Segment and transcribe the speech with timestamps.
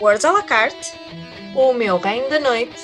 [0.00, 0.92] Words à la carte,
[1.54, 2.76] O meu reino da noite.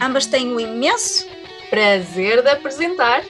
[0.00, 1.26] ambas têm o imenso
[1.70, 3.22] Prazer de apresentar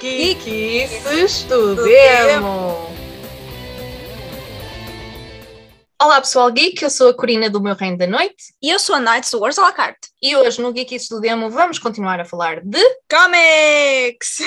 [0.00, 1.76] Geekices do
[6.08, 8.96] Olá pessoal geek, eu sou a Corina do meu reino da noite e eu sou
[8.96, 10.08] a Nights do Words à la carte.
[10.22, 12.80] e hoje no Geekices do Demo vamos continuar a falar de
[13.10, 14.38] Comics!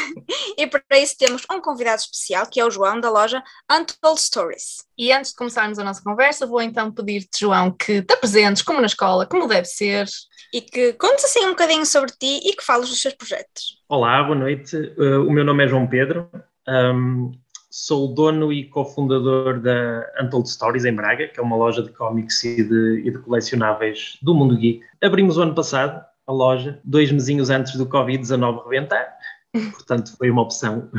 [0.57, 4.83] E para isso temos um convidado especial que é o João da loja Untold Stories.
[4.97, 8.81] E antes de começarmos a nossa conversa, vou então pedir-te, João, que te apresentes como
[8.81, 10.07] na escola, como deve ser.
[10.51, 13.77] E que contes assim um bocadinho sobre ti e que fales dos seus projetos.
[13.87, 14.75] Olá, boa noite.
[14.97, 16.27] Uh, o meu nome é João Pedro.
[16.67, 17.31] Um,
[17.71, 21.89] sou o dono e cofundador da Untold Stories em Braga, que é uma loja de
[21.93, 24.81] cómics e de, e de colecionáveis do mundo geek.
[25.01, 29.15] Abrimos o ano passado a loja, dois mesinhos antes do Covid-19 rebentar.
[29.71, 30.89] Portanto, foi uma opção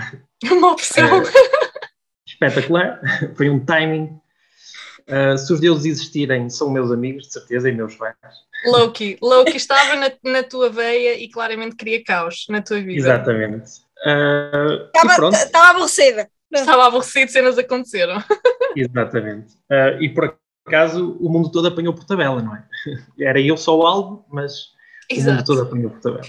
[0.44, 1.22] Uma opção.
[2.26, 3.00] espetacular.
[3.36, 4.18] Foi um timing.
[5.08, 8.14] Uh, se os deuses existirem, são meus amigos, de certeza, e meus fãs.
[8.64, 9.18] Loki.
[9.20, 12.98] Loki estava na, na tua veia e claramente queria caos na tua vida.
[12.98, 13.82] Exatamente.
[14.06, 16.30] Uh, Estava estava aborrecida.
[16.52, 18.22] Estava aborrecido, cenas aconteceram.
[18.76, 19.54] Exatamente.
[19.70, 20.36] Ah, e por
[20.66, 22.64] acaso o mundo todo apanhou por tabela, não é?
[23.20, 24.72] Era eu só o alvo, mas
[25.10, 25.44] o mundo Exato.
[25.44, 26.22] todo apanhou por tabela.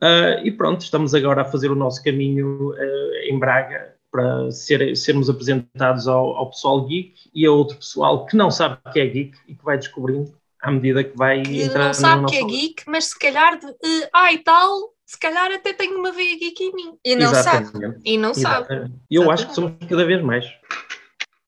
[0.00, 4.96] Ah, e pronto, estamos agora a fazer o nosso caminho ah, em Braga para ser-
[4.96, 9.00] sermos apresentados ao, ao pessoal geek e a outro pessoal que não sabe o que
[9.00, 12.28] é geek e que vai descobrindo à medida que vai Que entrar não sabe na
[12.28, 15.94] que é geek, mas se calhar, de, eh, ah e tal, se calhar até tem
[15.94, 16.98] uma veia geek em mim.
[17.02, 17.62] E não sabe.
[17.64, 18.00] Exatamente.
[18.04, 18.66] E não sabe.
[18.66, 18.94] Exatamente.
[19.10, 20.44] E eu acho que somos cada vez mais.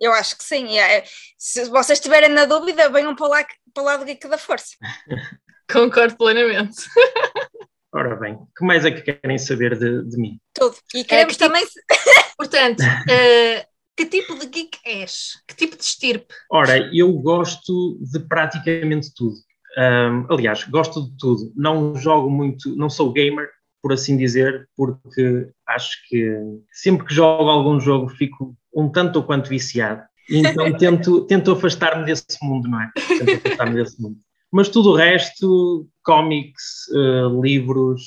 [0.01, 0.67] Eu acho que sim.
[0.69, 1.05] E é-
[1.37, 4.77] Se vocês estiverem na dúvida, venham para, lá, para o lado geek da força.
[5.71, 6.77] Concordo plenamente.
[7.93, 10.41] Ora bem, o que mais é que querem saber de, de mim?
[10.55, 10.77] Tudo.
[10.95, 11.69] E queremos que tipo- também.
[12.39, 15.33] Portanto, eh, que tipo de geek és?
[15.47, 16.33] Que tipo de estirpe?
[16.51, 19.35] Ora, eu gosto de praticamente tudo.
[19.77, 21.53] Ahm, aliás, gosto de tudo.
[21.57, 23.49] Não jogo muito, não sou gamer,
[23.83, 26.37] por assim dizer, porque acho que
[26.73, 30.03] sempre que jogo algum jogo fico um tanto ou quanto viciado.
[30.29, 32.91] Então tento, tento afastar-me desse mundo, não é?
[32.95, 34.17] Tento afastar-me desse mundo.
[34.53, 38.03] Mas tudo o resto, cómics, eh, livros,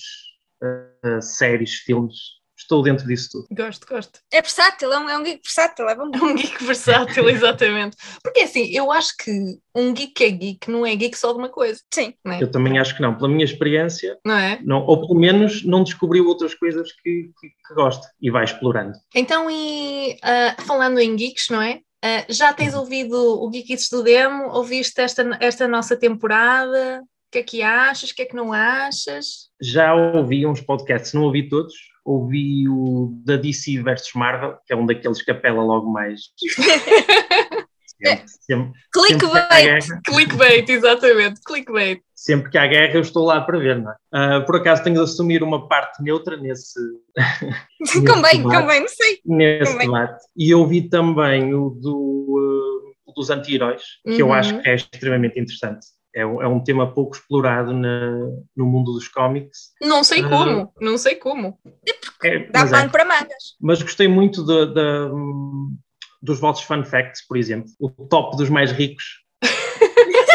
[0.61, 2.17] eh, séries, filmes,
[2.63, 3.47] estou dentro disso tudo.
[3.51, 4.19] Gosto, gosto.
[4.31, 5.89] É versátil, é um, é um geek versátil.
[5.89, 6.09] É bom.
[6.13, 7.97] É um geek versátil, exatamente.
[8.21, 9.31] Porque assim, eu acho que
[9.75, 12.13] um geek é geek, não é geek só de uma coisa, Sim.
[12.23, 12.43] não é?
[12.43, 13.15] Eu também acho que não.
[13.15, 14.59] Pela minha experiência, Não é?
[14.63, 18.93] não, ou pelo menos não descobriu outras coisas que, que, que gosta e vai explorando.
[19.13, 21.79] Então, e ah, falando em geeks, não é?
[22.03, 24.49] Ah, já tens ouvido o Geekies do Demo?
[24.49, 27.01] Ouviste esta, esta nossa temporada?
[27.01, 28.11] O que é que achas?
[28.11, 29.49] O que é que não achas?
[29.61, 31.73] Já ouvi uns podcasts, não ouvi todos,
[32.05, 36.21] ouvi o da DC versus Marvel, que é um daqueles que apela logo mais.
[38.03, 39.85] sempre, sempre, Clickbait.
[40.05, 42.01] Clickbait, exatamente, clickbait.
[42.13, 43.95] sempre que há guerra eu estou lá para ver, não é?
[44.11, 46.79] Ah, por acaso tenho de assumir uma parte neutra nesse,
[48.07, 48.43] Convém, debate.
[48.61, 49.19] convém, não sei.
[49.25, 49.87] nesse Também.
[49.87, 50.23] debate.
[50.35, 54.33] E ouvi também o do, uh, dos anti-heróis, que eu Uhum.
[54.33, 55.85] acho que é extremamente interessante.
[56.15, 59.71] É, um- é um tema pouco explorado na- no mundo dos cómics.
[59.81, 60.29] Não sei Ah.
[60.29, 61.57] como, não sei como.
[62.23, 62.75] É, Dá mas, é.
[62.77, 63.55] pano para mangas.
[63.59, 65.09] Mas gostei muito de- de,
[66.21, 67.69] dos vossos fun facts, por exemplo.
[67.79, 69.03] O top dos mais ricos.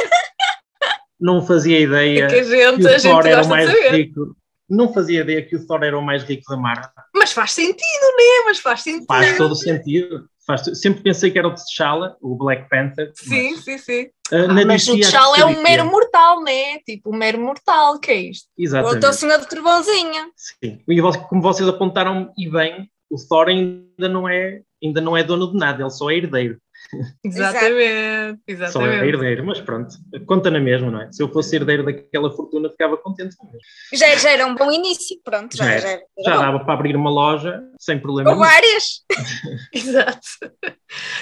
[1.21, 3.69] Não fazia ideia É que a gente, que a o Thor gente era o mais
[3.91, 4.37] rico.
[4.71, 6.91] Não fazia ideia que o Thor era o mais rico da Marvel.
[7.15, 7.77] Mas faz sentido,
[8.17, 8.45] né?
[8.45, 9.07] Mas faz sentido.
[9.07, 10.29] Faz todo o sentido.
[10.49, 13.13] Faz Sempre pensei que era o T'Challa, o Black Panther.
[13.15, 14.07] Sim, sim, sim.
[14.33, 16.79] mas, ah, mas o T'Challa é um mero mortal, né?
[16.87, 18.49] Tipo, um mero mortal, que é isto?
[18.57, 18.97] Ou Exatamente.
[18.97, 20.33] então o senhor do trovãozinho.
[20.35, 20.81] Sim.
[20.89, 25.53] E como vocês apontaram e bem, o Thor ainda não é, ainda não é dono
[25.53, 26.59] de nada, ele só é herdeiro.
[27.23, 27.81] Exatamente, Só
[28.47, 29.05] é exatamente.
[29.05, 29.95] herdeiro, mas pronto,
[30.27, 31.13] conta na mesma, não é?
[31.13, 33.61] Se eu fosse herdeiro daquela fortuna, ficava contente com mesmo.
[33.93, 35.19] Já, já era um bom início.
[35.23, 35.89] Pronto, já, Já já, era.
[35.91, 39.05] era Já dava para abrir uma loja sem problema Ou várias.
[39.73, 40.21] Exato.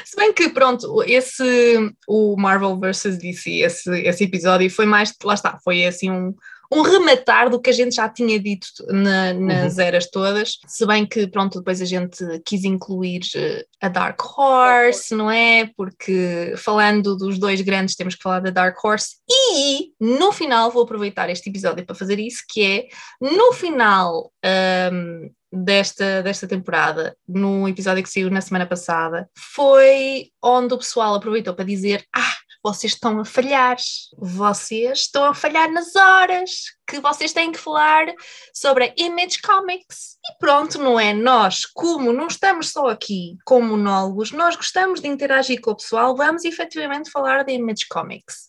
[0.05, 3.19] Se bem que, pronto, esse, o Marvel vs.
[3.19, 6.35] DC, esse, esse episódio foi mais, lá está, foi assim um,
[6.73, 11.07] um rematar do que a gente já tinha dito na- nas eras todas, se bem
[11.07, 15.71] que, pronto, depois a gente quis incluir eh, a Dark Horse, não é?
[15.77, 20.83] Porque falando dos dois grandes, temos que falar da Dark Horse, e no final vou
[20.83, 22.89] aproveitar este episódio para fazer isso, que é,
[23.21, 30.75] no final ahm, desta, desta temporada, no episódio que saiu na semana passada, foi onde
[30.75, 32.35] o pessoal aproveitou para dizer: Ah,
[32.67, 33.77] vocês estão a falhar,
[34.19, 36.51] vocês estão a falhar nas horas
[36.85, 38.07] que vocês têm que falar
[38.53, 40.17] sobre a Image Comics.
[40.25, 41.13] E pronto, não é?
[41.13, 46.17] Nós, como não estamos só aqui como monólogos, nós gostamos de interagir com o pessoal,
[46.17, 48.49] vamos efetivamente falar da Image Comics.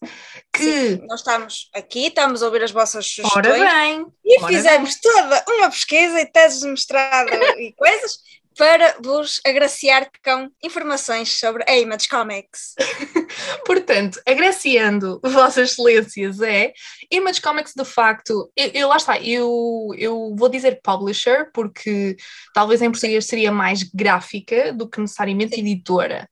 [0.52, 0.64] Que...
[0.64, 3.46] Sim, nós estamos aqui, estamos a ouvir as vossas sugestões.
[3.46, 5.14] Ora bem, e ora fizemos bem.
[5.14, 7.30] toda uma pesquisa e teses de mestrado
[7.60, 8.18] e coisas
[8.58, 12.74] para vos agraciar com informações sobre a Image Comics.
[13.66, 16.74] Portanto, agraciando Vossas Excelências é
[17.12, 22.16] Image Comics, de facto, eu, eu- lá está, eu, eu vou dizer publisher, porque
[22.54, 26.30] talvez em português seria mais gráfica do que necessariamente editora.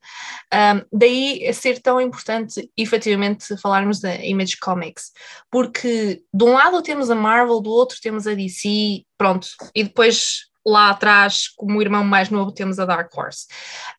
[0.53, 5.11] Um, daí a ser tão importante, efetivamente, falarmos da Image Comics,
[5.51, 10.45] porque de um lado temos a Marvel, do outro temos a DC, pronto, e depois
[10.65, 13.45] lá atrás, como irmão mais novo, temos a Dark Horse.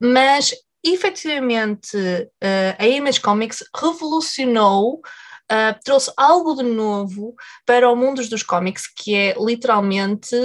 [0.01, 0.53] Mas
[0.93, 1.97] efetivamente
[2.41, 5.01] eh, a Image Comics revolucionou,
[5.49, 7.35] eh, trouxe algo de novo
[7.65, 10.37] para o mundo dos cómics, que é literalmente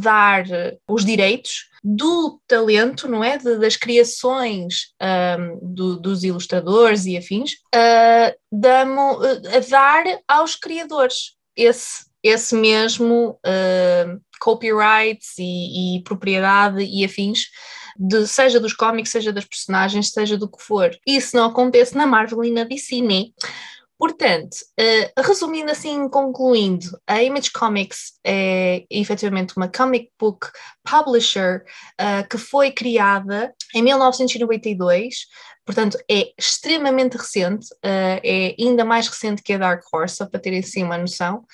[0.00, 3.38] dar eh, os direitos do talento, não é?
[3.38, 11.36] De- das criações ahm, do- dos ilustradores e afins, ah, damo- a dar aos criadores
[11.56, 13.38] esse, esse mesmo
[14.40, 17.46] copyrights e, e propriedade e afins
[17.98, 20.90] de- seja dos cómics, seja das personagens, seja do que for.
[21.06, 23.24] Isso não acontece na Marvel e na DC, né?
[23.98, 30.48] Portanto, eh, resumindo assim, concluindo, a Image Comics é efetivamente uma comic book
[30.84, 31.64] publisher
[31.98, 35.26] eh, que foi criada em 1992,
[35.64, 40.40] portanto é extremamente recente, eh, é ainda mais recente que a Dark Horse, só para
[40.40, 41.46] terem assim uma noção,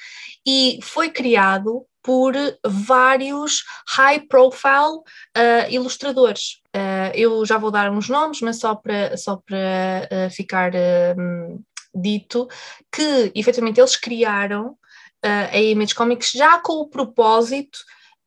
[0.44, 2.34] e foi criado por
[2.66, 4.98] vários high profile
[5.36, 6.60] uh, ilustradores.
[6.74, 10.72] Uh, eu já vou dar uns nomes, mas só para, só para uh, ficar
[11.16, 11.60] um,
[11.94, 12.48] dito
[12.90, 14.76] que efetivamente eles criaram
[15.24, 17.78] a Image Comics já com o propósito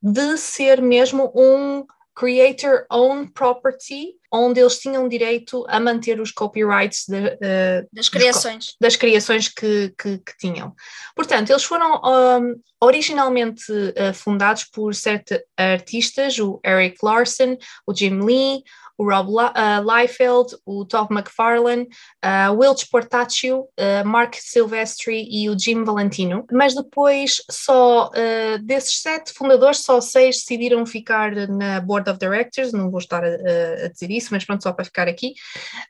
[0.02, 1.86] de ser mesmo um
[2.16, 8.76] creator owned property, onde eles tinham direito a manter os copyrights de, uh, das criações,
[8.80, 10.74] das criações que, que, que tinham.
[11.16, 17.58] Portanto, eles foram um, originalmente uh, fundados por certos artistas, o Eric Larson,
[17.88, 18.64] o Jim Lee,
[18.98, 21.88] o Rob uh, Liefeld, o Todd McFarlane,
[22.24, 26.46] uh, Wilch Portaccio, uh, Mark Silvestri e o Jim Valentino.
[26.52, 32.72] Mas depois, só uh, desses sete fundadores, só seis decidiram ficar na Board of Directors,
[32.72, 35.34] não vou estar a, a dizer isso, mas pronto, só para ficar aqui,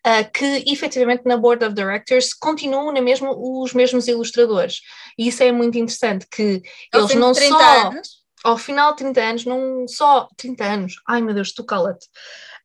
[0.05, 4.81] uh, que efetivamente na Board of Directors continuam na mesmo, os mesmos ilustradores.
[5.17, 6.61] E isso é muito interessante, que
[6.93, 7.87] eles de não 30 só...
[7.87, 8.25] anos.
[8.43, 12.07] Ao final de 30 anos, não só 30 anos, ai meu Deus, tu cala-te.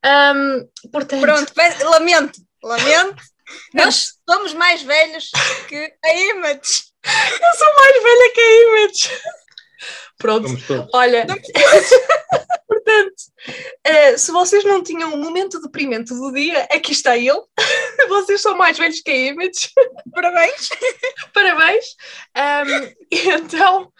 [0.04, 3.22] Um, portanto, Pronto, pe- lamento, lamento.
[3.74, 5.30] Nós somos mais velhos
[5.68, 6.84] que a Image.
[7.04, 9.10] eu sou mais velha que a Image.
[10.20, 10.48] Pronto,
[10.92, 11.26] olha,
[12.68, 13.14] portanto,
[13.84, 17.40] eh, se vocês não tinham um momento deprimente do dia, aqui está ele.
[18.08, 19.70] vocês são mais velhos que a Image.
[20.12, 20.68] Parabéns.
[21.32, 21.84] Parabéns!
[22.36, 23.92] Um, e então,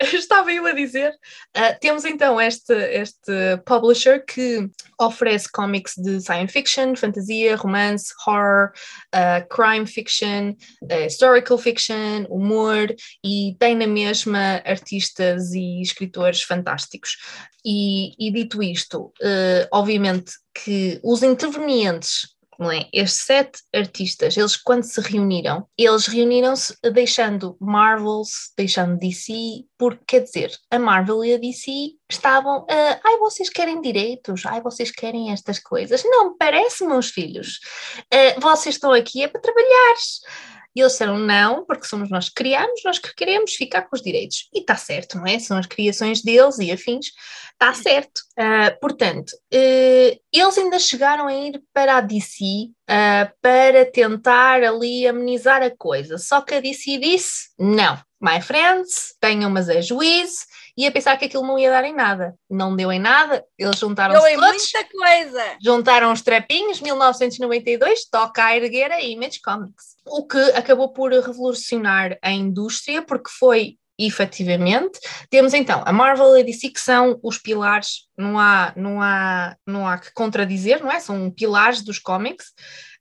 [0.00, 1.10] estava eu a dizer,
[1.56, 4.68] uh, temos então este, este publisher que
[5.00, 8.72] oferece cómics de science fiction, fantasia, romance, horror,
[9.14, 17.16] uh, crime fiction, uh, historical fiction, humor e tem na mesma artistas e escritores fantásticos.
[17.64, 22.32] E, e dito isto, uh, obviamente que os intervenientes
[22.62, 22.88] não é?
[22.92, 30.20] Estes sete artistas, eles quando se reuniram, eles reuniram-se deixando Marvels, deixando DC, porque quer
[30.20, 31.70] dizer, a Marvel e a DC
[32.08, 36.02] estavam, ah, ai vocês querem direitos, ai vocês querem estas coisas.
[36.04, 37.58] Não, parece, meus filhos,
[38.12, 39.96] Ah, vocês estão aqui é para trabalhar.
[40.74, 44.02] E eles disseram não, porque somos nós que criamos, nós que queremos ficar com os
[44.02, 44.48] direitos.
[44.54, 45.38] E está certo, não é?
[45.38, 47.12] São as criações deles e afins,
[47.52, 48.22] está certo.
[48.38, 55.06] Uh, portanto, uh, eles ainda chegaram a ir para a DC uh, para tentar ali
[55.06, 56.18] amenizar a coisa.
[56.18, 60.46] Só que a DC disse: não, my friends, tenham mas a juízo.
[60.76, 62.34] E a pensar que aquilo não ia dar em nada.
[62.48, 65.56] Não deu em nada, eles juntaram-se Deu em todos muita coisa.
[65.62, 69.96] juntaram os trapinhos, 1992, toca a erguer a Image Comics.
[70.06, 74.98] O que acabou por revolucionar a indústria, porque foi efetivamente.
[75.30, 79.56] Temos então a Marvel e a DC que são os pilares, não há, não há,
[79.66, 80.98] não há que contradizer, não é?
[80.98, 82.46] São pilares dos cómics.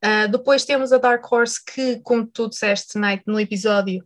[0.04, 4.04] Uh, depois temos a Dark Horse que, como tu disseste, Night, no episódio,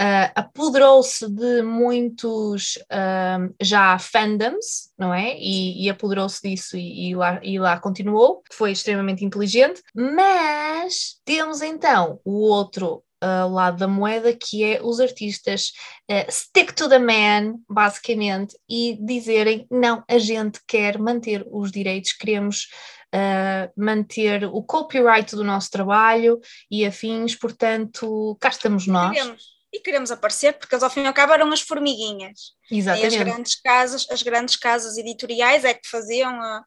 [0.00, 5.36] uh, apoderou-se de muitos uh, já fandoms, não é?
[5.38, 11.62] E, e apoderou-se disso e, e, lá, e lá continuou, foi extremamente inteligente, mas temos
[11.62, 15.72] então o outro uh, lado da moeda, que é os artistas
[16.10, 22.12] uh, stick to the man, basicamente, e dizerem: não, a gente quer manter os direitos,
[22.12, 22.68] queremos
[23.14, 29.16] uh, manter o copyright do nosso trabalho e afins, portanto, cá estamos nós.
[29.16, 29.53] Queremos.
[29.74, 32.52] E queremos aparecer, porque eles ao fim e ao cabo eram as formiguinhas.
[32.70, 33.16] Exatamente.
[33.16, 36.64] E as grandes casas, as grandes casas editoriais é que faziam a,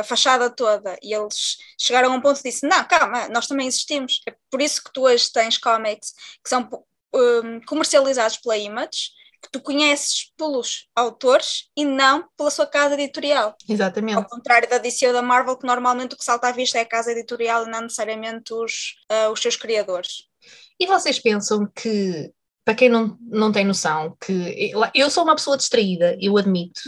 [0.00, 3.66] a fachada toda e eles chegaram a um ponto e disse não, calma, nós também
[3.66, 6.12] existimos é por isso que tu hoje tens cómics
[6.44, 6.68] que são
[7.14, 13.54] um, comercializados pela Image que tu conheces pelos autores e não pela sua casa editorial.
[13.68, 14.16] Exatamente.
[14.16, 16.82] Ao contrário da DC ou da Marvel, que normalmente o que salta à vista é
[16.82, 20.24] a casa editorial e não necessariamente os, uh, os seus criadores.
[20.78, 22.30] E vocês pensam que
[22.66, 26.80] para quem não, não tem noção, que eu sou uma pessoa distraída, eu admito,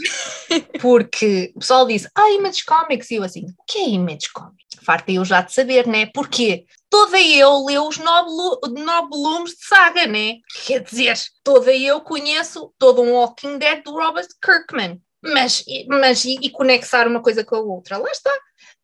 [0.81, 4.59] porque o pessoal diz, ah, Image Comics, e eu assim, o que é Image Comics?
[4.83, 6.07] Farta eu já de saber, né?
[6.07, 8.29] Porque toda eu leu os nove,
[8.77, 10.35] nove volumes de saga, né?
[10.65, 15.01] Quer dizer, toda eu conheço todo um Walking Dead do Robert Kirkman.
[15.21, 17.97] Mas, mas e, e conexar uma coisa com a outra?
[17.97, 18.33] Lá está.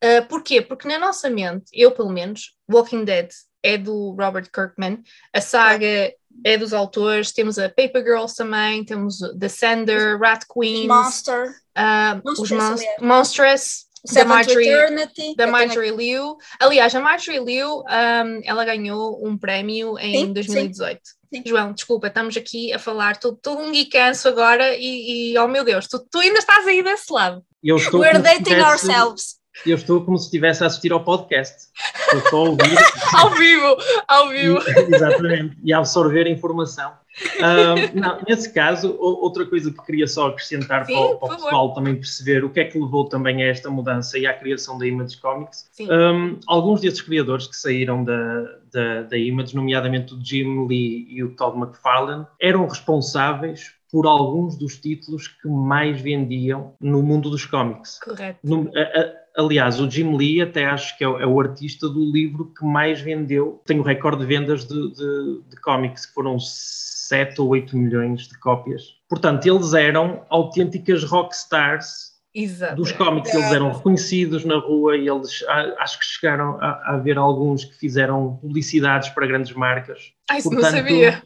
[0.03, 0.61] Uh, porquê?
[0.61, 3.29] Porque na nossa mente, eu pelo menos, Walking Dead
[3.65, 5.01] é do Robert Kirkman,
[5.33, 10.87] a saga é dos autores, temos a Paper Girls também, temos The Sender, Rat Queens,
[10.87, 16.37] Monster, uh, os Mon Monstrous, da Marjorie, da Marjorie Liu.
[16.59, 21.01] Aliás, a Marjorie Liu, um, ela ganhou um prémio em sim, 2018.
[21.33, 21.43] Sim.
[21.43, 25.63] João, desculpa, estamos aqui a falar todo, todo um geekanço agora e, e, oh meu
[25.63, 27.43] Deus, tu, tu ainda estás aí desse lado.
[27.63, 28.63] Eu estou We're dating tivesse...
[28.63, 29.35] ourselves
[29.65, 31.69] eu estou como se estivesse a assistir ao podcast.
[32.13, 32.77] Estou só a ouvir.
[33.13, 34.59] ao vivo, ao vivo.
[34.59, 36.91] E, exatamente, e a absorver a informação.
[37.39, 41.73] Um, não, nesse caso, outra coisa que queria só acrescentar Sim, para, para o pessoal
[41.73, 44.85] também perceber o que é que levou também a esta mudança e à criação da
[44.85, 45.69] Image Comics.
[45.79, 51.23] Um, alguns desses criadores que saíram da, da, da Image, nomeadamente o Jim Lee e
[51.23, 57.45] o Todd McFarlane, eram responsáveis por alguns dos títulos que mais vendiam no mundo dos
[57.45, 57.97] cómics.
[58.03, 58.39] Correto.
[58.43, 61.89] No, a, a, Aliás, o Jim Lee até acho que é o, é o, artista
[61.89, 63.61] do livro que mais vendeu.
[63.65, 68.27] Tem o recorde de vendas de, de, de cómics, que foram 7 ou 8 milhões
[68.27, 68.95] de cópias.
[69.09, 72.75] Portanto, eles eram autênticas rockstars Exato.
[72.75, 73.33] dos cómics.
[73.33, 75.43] Eles eram reconhecidos na rua e eles
[75.79, 80.11] acho que chegaram a, a haver alguns que fizeram publicidades para grandes marcas.
[80.29, 81.23] Ah, isso Portanto, não sabia.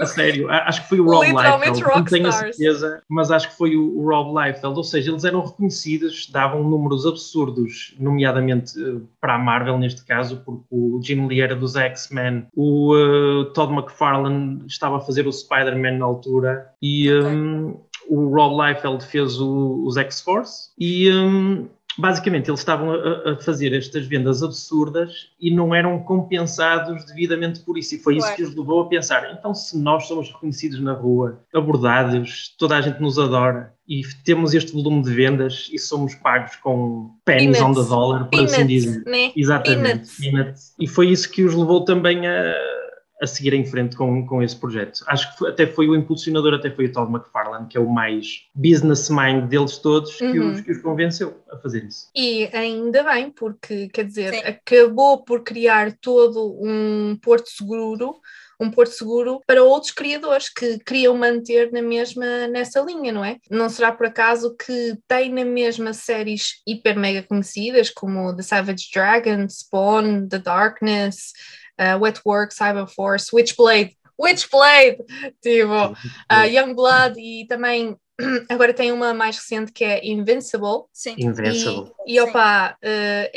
[0.00, 3.56] A sério, acho que foi o Rob Liefeld, não tenho a certeza, mas acho que
[3.56, 9.34] foi o, Rob Liefeld, ou seja, eles eram reconhecidos, davam números absurdos, nomeadamente uh, para
[9.34, 14.64] a Marvel neste caso, porque o Jim Lee era dos X-Men, o uh, Todd McFarlane
[14.66, 17.78] estava a fazer o Spider-Man na altura e um,
[18.08, 21.68] o Rob Liefeld fez o, os X-Force e um,
[22.00, 27.76] basicamente eles estavam a, a, fazer estas vendas absurdas e não eram compensados devidamente por
[27.76, 27.94] isso.
[27.94, 31.40] E foi isso que os levou a pensar: então, se nós somos reconhecidos na rua,
[31.54, 36.56] abordados, toda a gente nos adora e temos este volume de vendas e somos pagos
[36.56, 39.02] com pennies on the dollar, por assim dizer.
[39.04, 39.32] Né?
[39.36, 40.10] Exatamente.
[40.20, 40.74] Peanuts.
[40.78, 42.54] E foi isso que os levou também a
[43.20, 45.04] a seguir em frente com, com esse projeto.
[45.06, 47.88] Acho que foi, até foi o impulsionador, até foi o Todd McFarlane, que é o
[47.88, 50.52] mais business mind deles todos, que, uhum.
[50.52, 52.08] os, que os convenceu a fazer isso.
[52.16, 54.40] E ainda bem, porque, quer dizer, Sim.
[54.40, 58.16] acabou por criar todo um porto seguro
[58.60, 63.38] um porto seguro para outros criadores que queriam manter na mesma nessa linha, não é?
[63.50, 68.90] Não será por acaso que tem na mesma séries hiper mega conhecidas como The Savage
[68.92, 71.32] Dragon, Spawn, The Darkness,
[71.80, 74.98] uh, Wetwork, Cyberforce, Witchblade, Witchblade,
[75.42, 77.96] tipo, uh, Youngblood e também
[78.48, 80.84] agora tem uma mais recente que é Invincible.
[80.92, 81.14] Sim.
[81.18, 81.90] Invincible.
[82.06, 83.30] E, e opa, uh, é,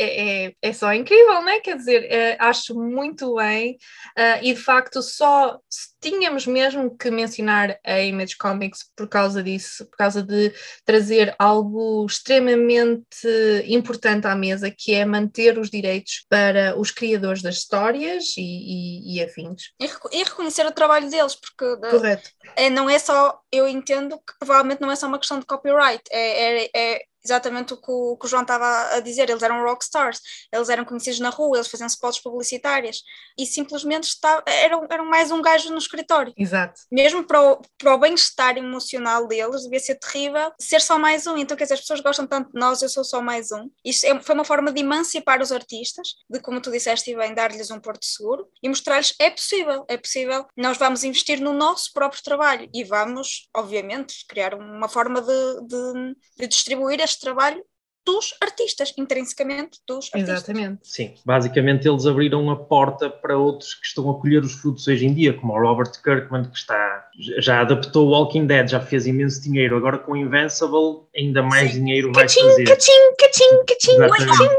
[0.46, 1.60] é, é, só incrível, né?
[1.60, 3.78] Quer dizer, uh, acho muito bem.
[4.18, 5.60] Uh, e de facto, só
[6.04, 12.06] tínhamos mesmo que mencionar a Image Comics por causa disso, por causa de trazer algo
[12.06, 13.28] extremamente
[13.68, 19.16] importante à mesa, que é manter os direitos para os criadores das histórias e, e,
[19.16, 19.72] e afins.
[19.80, 22.30] E, e, reconhecer o trabalho deles, porque Correto.
[22.58, 26.04] É, não é só, eu entendo que provavelmente não é só uma questão de copyright,
[26.12, 29.64] é, é, é exatamente o que o, que o, João estava a dizer, eles eram
[29.64, 30.20] rockstars,
[30.52, 33.02] eles eram conhecidos na rua, eles faziam spots publicitárias
[33.38, 34.10] e simplesmente
[34.46, 36.34] eram, eram mais um gajo no escritório.
[36.38, 36.82] Exato.
[36.92, 41.38] Mesmo para o, para o bem-estar emocional deles, devia ser terrível ser só mais um.
[41.38, 43.70] Então, quer dizer, as pessoas gostam tanto de nós, eu sou só mais um.
[43.84, 47.72] Isto é, foi uma forma de emancipar os artistas, de como tu disseste bem, dar-lhes
[47.72, 52.22] um porto seguro e mostrar-lhes é possível, é possível, nós vamos investir no nosso próprio
[52.24, 57.64] trabalho e vamos, obviamente, criar uma forma de, de, de distribuir este trabalho
[58.06, 60.44] dos artistas, intrinsecamente dos artistas.
[60.44, 60.80] Exatamente.
[60.84, 65.06] Sim, basicamente eles abriram a porta para outros que estão a colher os frutos hoje
[65.06, 67.08] em dia, como o Robert Kirkman, que está,
[67.40, 71.80] já adaptou Walking Dead, já fez imenso dinheiro, agora com Invincible ainda mais Sim.
[71.80, 72.66] dinheiro vai cachim, fazer.
[72.66, 74.50] Cachim, cachim, cachim, cachim.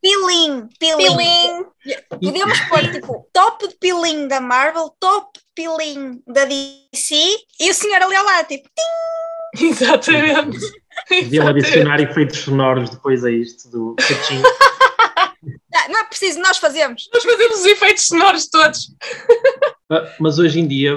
[0.00, 1.66] Pilim, pilim.
[2.08, 7.14] Podemos pôr tipo top de pilim da Marvel, top pilim da DC
[7.60, 9.12] e o senhor ali ao lado, tipo tim.
[9.66, 10.81] Exatamente.
[11.20, 14.40] Deviam adicionar efeitos sonoros depois a isto do cachim.
[15.72, 17.08] Não, não é preciso, nós fazemos.
[17.12, 18.94] Nós fazemos os efeitos sonoros todos.
[19.90, 20.92] Ah, mas hoje em dia,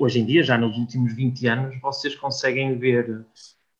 [0.00, 3.24] hoje em dia, já nos últimos 20 anos, vocês conseguem ver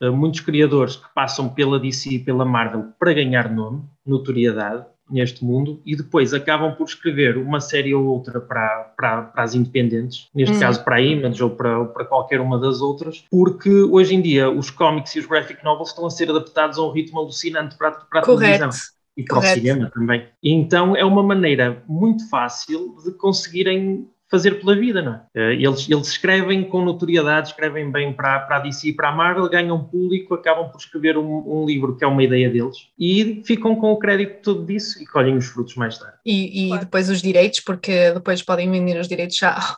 [0.01, 5.45] ah, muitos criadores que passam pela DC e pela Marvel para ganhar nome, notoriedade, neste
[5.45, 10.29] mundo e depois acabam por escrever uma série ou outra para, para, para as independentes,
[10.35, 10.61] neste hum.
[10.61, 14.51] caso para a Image ou para, para qualquer uma das outras, porque hoje em dia
[14.51, 17.93] os cómics e os graphic novels estão a ser adaptados a um ritmo alucinante para,
[17.93, 18.71] para a televisão
[19.17, 19.59] e para Correto.
[19.59, 20.27] o cinema também.
[20.43, 25.23] Então é uma maneira muito fácil de conseguirem fazer pela vida, não é?
[25.35, 29.13] Eh, eles, eles escrevem com notoriedade, escrevem bem para, para a DC e para a
[29.13, 33.43] Marvel, ganham público, acabam por escrever um, um, livro que é uma ideia deles e
[33.47, 36.17] ficam com o crédito todo disso e colhem os frutos mais tarde.
[36.25, 36.85] E, e claro.
[36.85, 39.57] depois os direitos, porque depois podem vender os direitos já.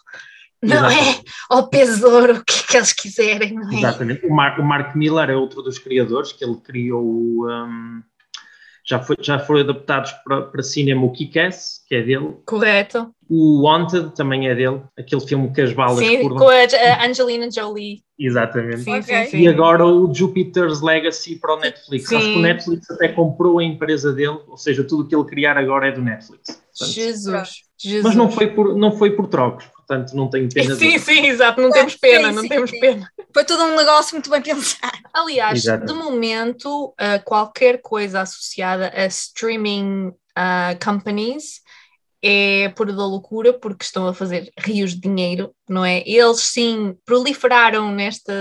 [0.60, 1.20] Não Exatamente.
[1.20, 3.76] é ao pesouro o que, é que eles quiserem, não é?
[3.76, 4.26] Exatamente.
[4.26, 8.02] O, Mark, o Mark Miller é outro dos criadores, que ele criou um,
[8.88, 12.36] já, foi, já foram adaptados para, para cinema o Kick-Ass, que é dele.
[12.46, 13.10] Correto.
[13.28, 16.38] O Wanted também é dele, aquele filme que as balas sim, curvam.
[16.38, 18.02] com a Angelina Jolie.
[18.18, 18.78] Exatamente.
[18.78, 19.24] Sim, okay.
[19.24, 19.38] sim, sim.
[19.42, 22.08] E agora o Jupiter's Legacy para o Netflix.
[22.08, 22.16] Sim.
[22.16, 25.24] Acho que o Netflix até comprou a empresa dele, ou seja, tudo o que ele
[25.24, 26.46] criar agora é do Netflix.
[26.46, 28.02] Portanto, Jesus, Jesus.
[28.02, 30.74] Mas não foi por, não foi por trocos, portanto não tenho pena.
[30.74, 30.98] Sim, de...
[30.98, 32.80] sim, exato, não temos pena, sim, não sim, temos sim.
[32.80, 33.10] pena.
[33.32, 34.98] Foi tudo um negócio muito bem pensado.
[35.12, 35.86] Aliás, exato.
[35.86, 41.60] de momento, uh, qualquer coisa associada a streaming uh, companies
[42.22, 46.02] é pura da loucura porque estão a fazer rios de dinheiro, não é?
[46.06, 48.32] Eles sim proliferaram neste,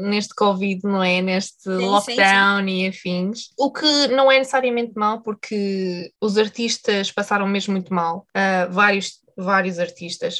[0.00, 1.20] neste Covid, não é?
[1.20, 2.84] Neste sim, lockdown sim, sim.
[2.84, 3.48] e afins.
[3.58, 8.26] O que não é necessariamente mal porque os artistas passaram mesmo muito mal.
[8.36, 10.38] Uh, vários, vários artistas.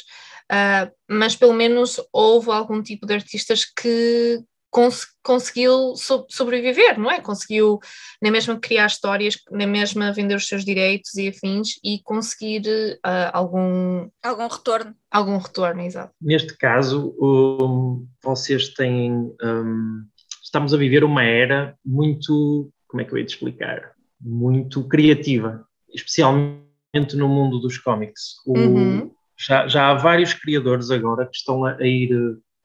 [0.51, 7.09] Uh, mas pelo menos houve algum tipo de artistas que cons conseguiu so sobreviver, não
[7.09, 7.19] é?
[7.19, 7.79] Conseguiu
[8.21, 12.63] na mesma criar histórias, na mesma vender os seus direitos e afins e conseguir
[13.05, 14.09] uh, algum...
[14.23, 14.95] Algum retorno.
[15.11, 16.13] Algum retorno, exato.
[16.21, 19.11] Neste caso, um, vocês têm...
[19.41, 20.05] Um,
[20.43, 22.71] estamos a viver uma era muito...
[22.87, 23.91] Como é que eu ia te explicar?
[24.19, 28.35] Muito criativa, especialmente no mundo dos cómics.
[28.45, 32.09] O, uhum já, já há vários criadores agora que estão a, a ir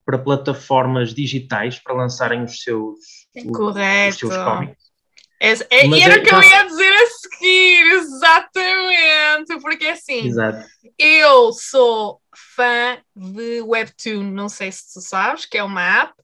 [0.05, 2.99] para plataformas digitais para lançarem os seus,
[3.53, 4.11] Correto.
[4.11, 4.85] Os seus cómics.
[5.41, 10.65] É, é, e era o que eu ia dizer a seguir, exatamente, porque assim, Exato.
[10.99, 12.21] eu sou
[12.55, 16.15] fã de Webtoon, não sei se tu sabes, que é uma app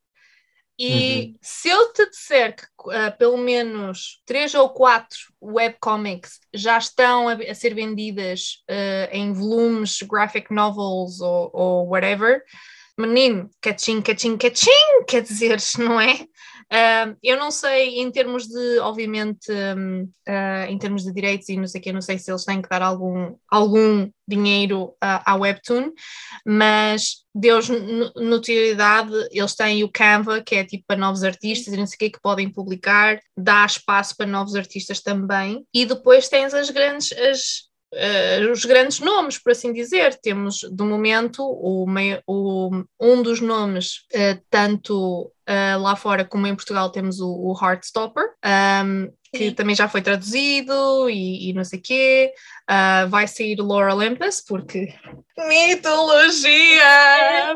[0.82, 1.34] e uhum.
[1.42, 7.34] se eu te disser que uh, pelo menos três ou quatro webcomics já estão a,
[7.34, 12.42] a ser vendidas uh, em volumes, graphic novels ou, ou whatever,
[13.00, 16.26] menino, cachim, cachim, cachim, quer dizer, não é?
[16.72, 21.66] Uh, eu não sei em termos de, obviamente, uh, em termos de direitos e não
[21.66, 25.34] sei o que, não sei se eles têm que dar algum, algum dinheiro uh, à
[25.34, 25.90] Webtoon,
[26.46, 27.68] mas Deus
[28.14, 31.98] notoriedade, eles têm o Canva, que é tipo para novos artistas e não sei o
[31.98, 37.10] que, que podem publicar, dá espaço para novos artistas também, e depois tens as grandes,
[37.10, 40.18] as, Uh, os grandes nomes, por assim dizer.
[40.20, 41.86] Temos, de momento, o,
[42.26, 47.58] o um dos nomes, uh, tanto uh, lá fora como em Portugal, temos o, o
[47.60, 48.24] Heartstopper,
[48.84, 49.54] um, que Sim.
[49.54, 52.32] também já foi traduzido e, e não sei o quê.
[53.08, 54.92] vai sair Laura Olympus, porque
[55.36, 56.80] mitologia!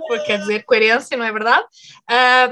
[0.07, 1.65] Porque quer dizer coerência, não é verdade?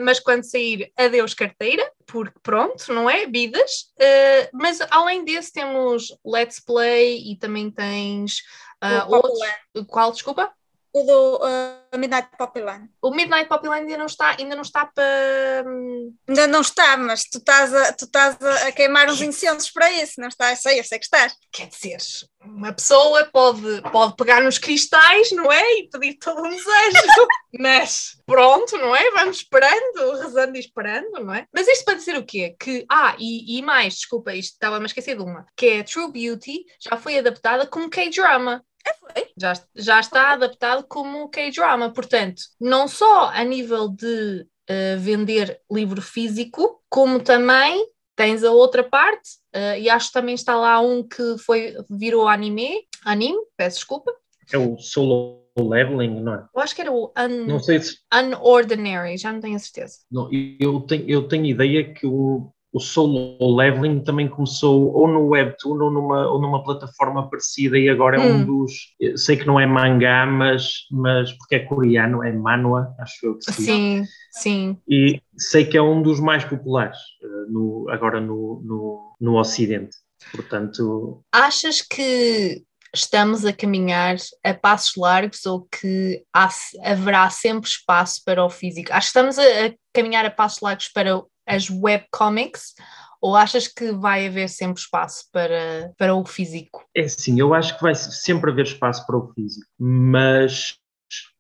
[0.01, 3.27] mas quando sair Adeus Carteira, porque pronto, não é?
[3.27, 3.93] Vidas.
[3.99, 8.43] Uh, mas além desse temos Let's Play e também tens
[8.85, 9.39] uh, outros.
[9.87, 10.53] Qual, desculpa?
[10.93, 12.89] O do uh, Midnight Poppyland.
[13.01, 15.65] O Midnight Poppyland ainda não está, ainda não está para.
[15.67, 19.91] hum, Ainda não está, mas tu estás a, tu estás a, queimar uns incensos para
[19.91, 20.61] isso, não estás?
[20.61, 21.35] Sei, eu sei que estás.
[21.51, 21.99] Quer dizer,
[22.45, 25.63] uma pessoa pode, pode pegar nos cristais, não é?
[25.79, 26.63] E pedir todo um desejo.
[27.59, 29.11] Mas pronto, não é?
[29.13, 31.47] Vamos esperando, rezando e esperando, não é?
[31.53, 32.57] Mas isto para dizer o quê?
[32.59, 35.85] Que, ah, e, e mais, desculpa, isto estava-me a esquecer de uma, que é a
[35.85, 38.65] True Beauty, já foi adaptada como K-drama.
[39.01, 39.29] Foi.
[39.39, 46.01] Já, já está adaptado como K-drama, portanto, não só a nível de eh, vender livro
[46.03, 51.03] físico, como também tens a outra parte, eh, e acho que também está lá um
[51.07, 54.13] que foi, virou anime, anime, peço desculpa,
[54.53, 56.47] É o solo leveling, não é?
[56.55, 57.97] eu acho que era o Un- Não sei se.
[58.13, 59.99] Unordinary, já não tenho a certeza.
[60.11, 65.29] Não, eu, tenho, eu tenho ideia que o, o solo leveling também começou ou no
[65.29, 68.45] Webtoon ou numa, ou numa plataforma parecida e agora é um Hum.
[68.47, 68.73] dos.
[69.17, 73.45] Sei que não é mangá, mas, mas porque é coreano, é manhwa, acho eu que
[73.53, 73.55] diz.
[73.67, 74.79] Sim, sim.
[74.89, 79.97] E sei que é um dos mais populares eh, no, agora no, no, no Ocidente.
[80.31, 82.63] Portanto, Achas que
[82.95, 86.49] estamos a caminhar a passos largos ou que há-
[86.85, 88.93] haverá sempre espaço para o físico?
[88.93, 92.75] Acho que estamos a, a caminhar a passos largos para as webcomics
[93.21, 96.85] ou achas que vai haver sempre espaço para, para o físico?
[96.95, 100.77] é assim, eu acho que vai sempre haver espaço para o físico, mas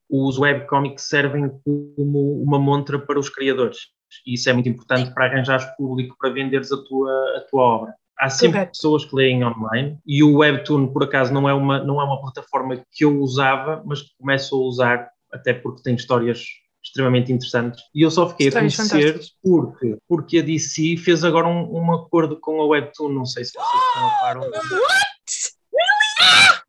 [0.09, 3.79] os webcomics servem como uma montra para os criadores.
[4.27, 7.95] E isso é muito importante para arranjares público para venderes a tua, a tua obra.
[8.19, 12.01] Há sempre pessoas que leem online e o Webtoon, por acaso, não é, uma, não
[12.01, 16.45] é uma plataforma que eu usava, mas que começo a usar, até porque tem histórias
[16.85, 17.81] extremamente interessantes.
[17.95, 22.39] E eu só fiquei a conhecer porque, porque a DC fez agora um, um acordo
[22.41, 24.37] com a Webtoon, não sei se vocês estão a par.
[24.39, 24.51] ou-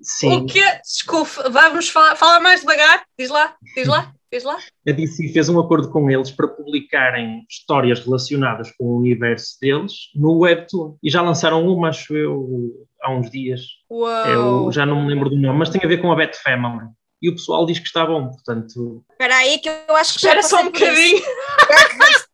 [0.01, 0.33] Sim.
[0.37, 0.61] O quê?
[0.83, 3.03] Desculpe, vamos falar, falar mais devagar.
[3.17, 4.57] Diz lá, diz lá, diz lá.
[4.87, 9.93] a DC fez um acordo com eles para publicarem histórias relacionadas com o universo deles
[10.13, 10.97] no Webtoon.
[11.01, 13.61] E já lançaram uma, acho eu, há uns dias.
[13.89, 13.93] É
[14.37, 14.71] o- Uau!
[14.73, 16.87] já não me lembro do nome, mas tem a ver com a Bat Family.
[17.23, 19.01] E o pessoal diz que está bom, portanto.
[19.11, 21.23] Espera aí que eu acho que já Espera só um bocadinho.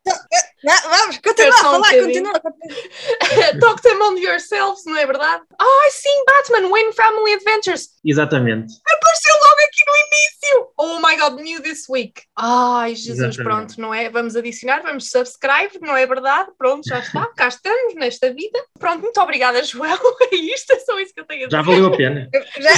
[0.63, 2.23] Não, vamos, continua a um falar, bocadinho.
[2.34, 2.41] continua.
[3.62, 5.43] Talk them on yourselves, não é verdade?
[5.58, 7.89] Ai, sim, Batman, Wayne Family Adventures.
[8.04, 8.73] Exatamente.
[8.91, 10.73] Apareceu logo aqui no início.
[10.78, 12.23] Oh my god, new this week.
[12.36, 13.43] Ai, Jesus, Exatamente.
[13.43, 14.10] pronto, não é?
[14.10, 16.49] Vamos adicionar, vamos subscribe, não é verdade?
[16.58, 18.60] Pronto, já está, cá estamos nesta vida.
[18.78, 19.97] Pronto, muito obrigada, Joel.
[20.32, 21.58] É isto, é só isso que eu tenho a dizer.
[21.58, 22.30] Já valeu a pena.
[22.60, 22.78] Já,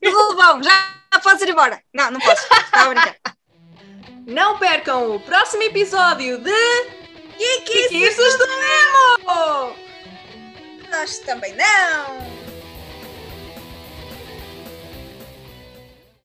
[0.00, 1.82] tudo bom, já podes ir embora.
[1.92, 2.46] Não, não posso.
[4.26, 6.52] Não percam o próximo episódio de
[7.64, 7.88] Que
[8.38, 9.76] do Nemo!
[10.90, 12.51] Nós também não.